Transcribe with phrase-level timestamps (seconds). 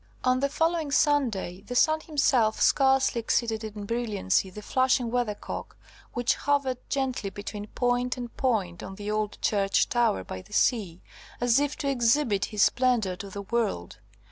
[0.23, 5.77] On the following Sunday, the sun himself scarcely exceeded in brilliancy the flashing Weathercock,
[6.15, 11.03] which hovered gently between point and point on the old church tower by the sea,
[11.39, 13.99] as if to exhibit his splendour to the world.